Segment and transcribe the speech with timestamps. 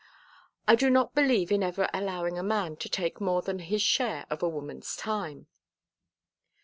[0.67, 4.25] "I do not believe in ever allowing a man to take more than his share
[4.31, 5.45] of a woman's time."